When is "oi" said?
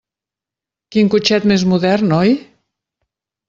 2.23-2.35